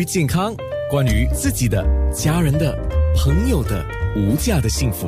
[0.00, 0.54] 于健康，
[0.88, 2.74] 关于自己的、家人的、
[3.14, 3.84] 朋友的
[4.16, 5.06] 无价的幸福，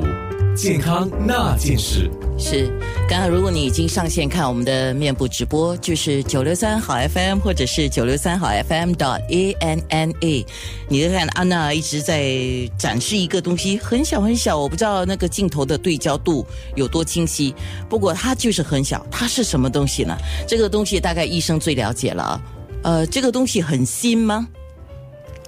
[0.54, 2.11] 健康那件事。
[2.38, 2.71] 是，
[3.08, 10.46] 刚刚如果你已经上线看我们的面部直播，就是九六三好 FM 或者是九六三好 FM 点 A N N A，
[10.91, 12.30] 你看安娜一直在
[12.77, 17.54] 展示一个东西，很小很小，我不知道那个镜头的对焦度有多清晰，
[17.88, 20.14] 不过它就是很小，它是什么东西呢？
[20.46, 22.38] 这个东西大概医生最了解了，
[22.82, 24.46] 呃，这个东西很新吗？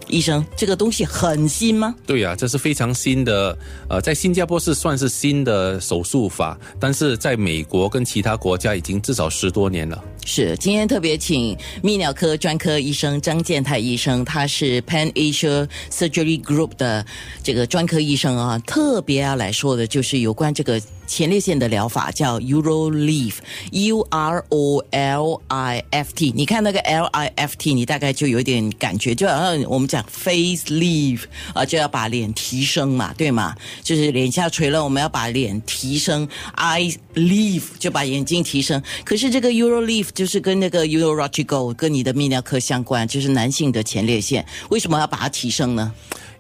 [0.09, 1.95] 医生，这个东西很新吗？
[2.07, 3.57] 对呀、这是非常新的，
[3.89, 10.03] 呃，在新加坡是算是新的手术法，但是在美国跟其他国家已经至少十多年了。
[10.25, 17.05] 是，今天特别请泌尿科专科医生张建泰医生，他是 Pan Asia Surgery Group 的
[17.43, 26.33] 这个专科医生啊，特别要来说的就是有关这个前列腺的疗法，叫 UroLift，U R O L I F T。
[26.35, 33.55] 你看那个 L I F T，你大概就有点感觉，就好像我们讲 face lift 啊，就要把脸提升嘛，对吗？
[33.83, 38.83] 就是脸下垂了，我们要把脸提升；eye lift 就把眼睛提升。
[39.05, 45.93] 可是这个 Uro Lift 就是跟那个 Urological 跟你的泌尿科相关，就是男性的前列腺，为什么要把它提升呢？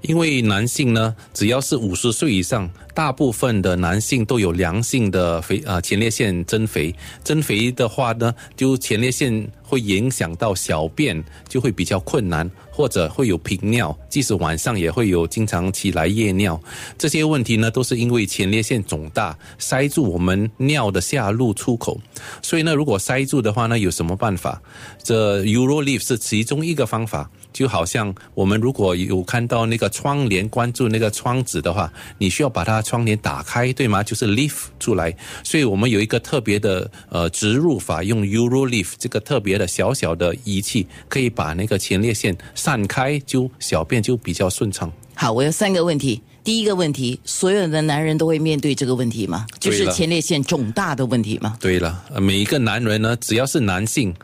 [0.06, 6.94] 因为男性呢，只要是五十岁以上，大部分的男性都有良性的肥啊前列腺增肥。
[7.22, 16.60] 增肥的话呢，就前列腺会影响到小便，就会比较困难，或者会有频尿，即使晚上也会有经常起来夜尿。
[16.96, 21.98] 这些问题呢，都是因为前列腺肿大，塞住我们尿的下路出口。
[22.42, 24.60] 所以呢，如果塞住的话呢，有什么办法？
[25.02, 27.30] 这 UroLift 是其中一个方法。
[27.52, 34.02] 就好像我们如果有看到那个窗帘关住那个窗子的话，你需要把它窗帘打开，对吗？
[34.02, 35.16] 就是 lift 出来。
[35.44, 44.90] 所以我们有一个特别的呃植入法，用 UroLift 这个特别的小小的仪器，可以把那个前列腺散开，就小便就比较顺畅。
[45.14, 46.20] 好，我有三个问题。
[46.42, 49.46] 第一个问题，所有的男人都会面对这个问题吗？
[49.58, 51.56] 就是前列腺肿大的问题吗？
[51.58, 54.14] 对了，呃每一个男人呢，只要是男性，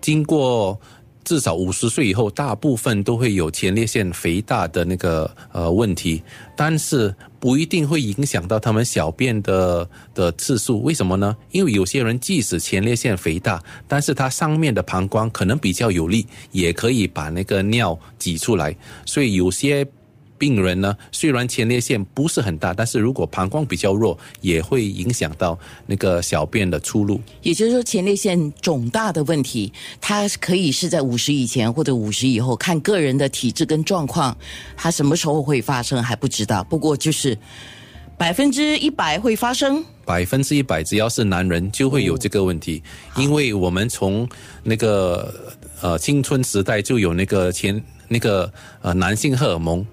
[0.00, 0.78] 经过
[1.24, 6.22] 至少五十岁以后，大部分都会有前列腺肥大的那个呃问题，
[6.56, 10.82] 但是不一定会影响到他们小便的的次数。
[10.82, 11.36] 为什么呢？
[11.50, 18.74] 因为有些人即使前列腺肥大，但是他上面的膀胱可能比较有力，也可以把那个尿挤出来，
[19.04, 19.86] 所以有些。
[20.38, 27.20] 病人呢，虽然前列腺不是很大，但是如果膀胱比较弱，也会影响到那个小便的出路。
[27.42, 34.36] 也就是说，前列腺肿大的问题，它可以是在五十以前或者五十以后，看个人的体质跟状况，
[34.76, 36.62] 它什么时候会发生还不知道。
[36.64, 37.36] 不过就是
[38.16, 39.84] 百分之一百会发生。
[40.04, 42.82] 百分之一百，只要是男人就会有这个问题，
[43.16, 44.26] 因为我们从
[44.62, 45.34] 那个
[45.82, 48.50] 呃青春时代就有那个前那个
[48.80, 49.84] 呃男性荷尔蒙。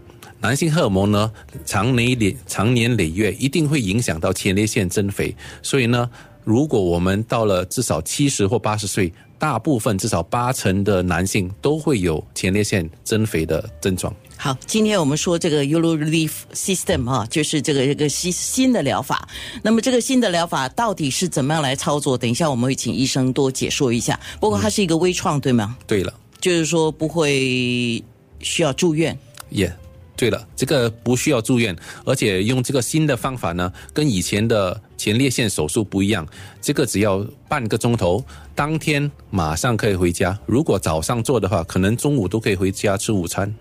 [0.45, 1.31] 男性荷尔蒙呢，
[1.65, 6.07] 长年累长年累月一定会影响到前列腺增肥，所以呢，
[6.43, 14.13] 如果我们到了至少七十或八十岁，大部分至少八成的男性都会有前列腺增肥的症状。
[14.37, 19.27] 好，今天我们说这个 UroLift System 啊，就是这个一个新新的疗法。
[19.63, 22.15] 那么这个新的疗法到底是怎么样来操作？
[22.15, 24.19] 等一下我们会请医生多解说一下。
[24.39, 25.75] 不过它是一个微创，对吗？
[25.87, 26.13] 对了。
[26.39, 28.03] 就是说不会
[28.41, 29.17] 需要住院。
[29.49, 29.71] 也、
[30.17, 36.25] 对了，这个不需要住院，而且用这个新的方法呢，跟以前的前列腺手术不一样。
[36.61, 38.23] 这个只要半个钟头，
[38.55, 40.37] 当天马上可以回家。
[40.45, 43.53] 如果早上做的话，可能中午都可以回家吃午餐。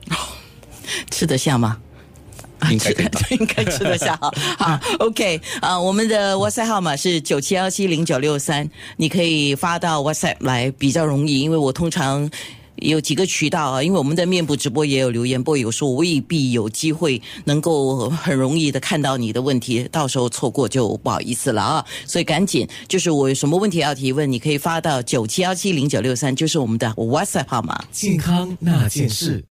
[1.10, 1.78] 吃得下吗？
[2.70, 2.90] 应该
[3.36, 4.16] 应该吃得下。
[4.20, 12.30] 好好，OK 啊，我们的 WhatsApp 号码是九七幺七零九六三，你可以发到 WhatsApp 来比较容易，因为我通常。
[12.76, 21.84] 有几个渠道啊，因为我们的面部直播也有留言，不过有时候未必有机会能够很容易的看到你的问题，到时候错过就不好意思了啊。
[22.06, 27.82] 所以赶紧，就是我有什么问题要提问，你可以发到九七幺七零九六三，就是我们的 WhatsApp 号码。
[27.90, 29.42] 健康那件事。